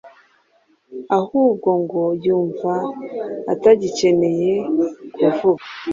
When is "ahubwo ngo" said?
1.17-2.03